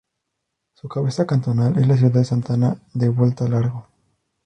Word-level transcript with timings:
Su 0.73 0.89
cabecera 0.89 1.27
cantonal 1.27 1.77
es 1.77 1.87
la 1.87 1.95
ciudad 1.95 2.13
de 2.13 2.25
Santa 2.25 2.55
Ana 2.55 2.75
de 2.95 3.09
Vuelta 3.09 3.47
Larga. 3.47 3.85